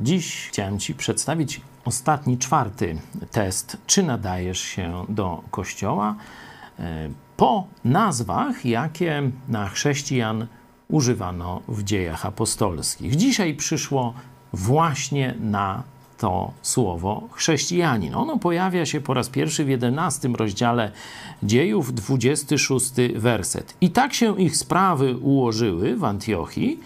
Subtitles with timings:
[0.00, 2.98] Dziś chciałem Ci przedstawić ostatni, czwarty
[3.30, 6.16] test, czy nadajesz się do Kościoła,
[6.78, 10.46] e, po nazwach, jakie na chrześcijan
[10.88, 13.16] używano w dziejach apostolskich.
[13.16, 14.14] Dzisiaj przyszło
[14.52, 15.82] właśnie na
[16.18, 18.14] to słowo chrześcijanin.
[18.14, 20.92] Ono pojawia się po raz pierwszy w 11 rozdziale
[21.42, 23.74] dziejów, 26 werset.
[23.80, 26.80] I tak się ich sprawy ułożyły w Antiochii,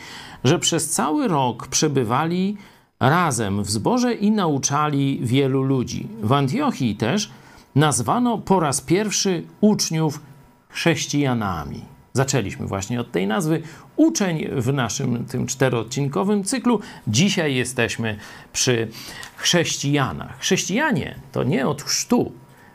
[0.44, 2.56] że przez cały rok przebywali
[3.00, 6.08] razem w zborze i nauczali wielu ludzi.
[6.22, 7.30] W Antiochii też
[7.74, 10.20] nazwano po raz pierwszy uczniów
[10.68, 11.84] chrześcijanami.
[12.12, 13.62] Zaczęliśmy właśnie od tej nazwy
[13.96, 16.80] uczeń w naszym tym czteroodcinkowym cyklu.
[17.06, 18.18] Dzisiaj jesteśmy
[18.52, 18.88] przy
[19.36, 20.38] chrześcijanach.
[20.38, 22.32] Chrześcijanie to nie od chrztu,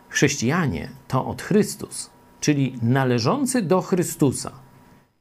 [0.09, 4.51] chrześcijanie to od Chrystus, czyli należący do Chrystusa,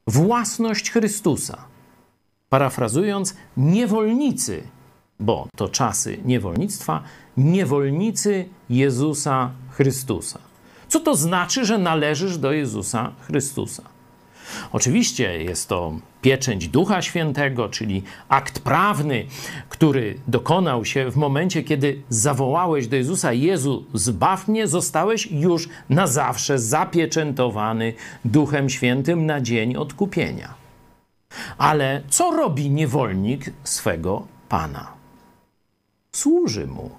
[0.07, 1.65] własność Chrystusa.
[2.48, 4.62] Parafrazując, niewolnicy,
[5.21, 7.03] bo to czasy niewolnictwa,
[7.37, 10.39] niewolnicy Jezusa Chrystusa.
[10.89, 13.83] Co to znaczy, że należysz do Jezusa Chrystusa?
[14.73, 19.27] Oczywiście jest to pieczęć Ducha Świętego, czyli akt prawny,
[19.69, 26.06] który dokonał się w momencie, kiedy zawołałeś do Jezusa: Jezu, zbaw mnie, zostałeś już na
[26.06, 27.93] zawsze zapieczętowany
[28.25, 30.55] Duchem Świętym na dzień odkupienia.
[31.59, 35.03] Ale co robi niewolnik swego Pana?
[36.45, 36.91] Służy mu,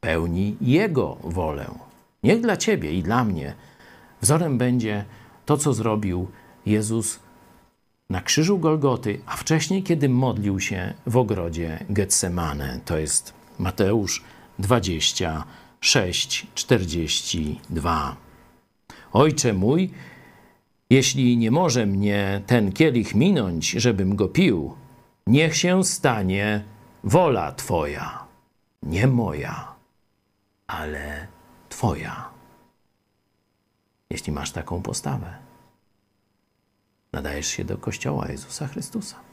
[0.00, 1.66] pełni Jego wolę.
[2.22, 3.54] Niech dla Ciebie i dla mnie
[4.20, 5.04] wzorem będzie
[5.46, 6.28] to, co zrobił
[6.66, 7.20] Jezus
[8.10, 12.80] na krzyżu Golgoty, a wcześniej, kiedy modlił się w ogrodzie Getsemane.
[12.84, 14.24] To jest Mateusz
[14.58, 18.16] 26, 42.
[19.12, 19.90] Ojcze mój,
[20.90, 24.74] jeśli nie może mnie ten kielich minąć, żebym go pił,
[25.26, 26.64] niech się stanie
[27.04, 28.29] wola Twoja,
[28.82, 29.74] nie moja,
[30.66, 31.26] ale
[31.68, 32.30] Twoja.
[34.10, 35.38] Jeśli masz taką postawę
[37.12, 39.29] nadajesz się do Kościoła Jezusa Chrystusa.